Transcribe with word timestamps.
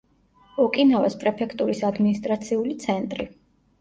ოკინავას 0.63 1.17
პრეფექტურის 1.25 1.83
ადმინისტრაციული 1.93 2.77
ცენტრი. 2.87 3.29